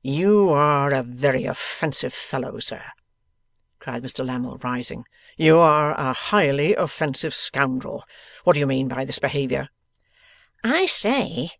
[0.00, 2.90] 'You are a very offensive fellow, sir,'
[3.78, 5.04] cried Mr Lammle, rising.
[5.36, 8.02] 'You are a highly offensive scoundrel.
[8.44, 9.68] What do you mean by this behaviour?'
[10.62, 11.50] 'I say!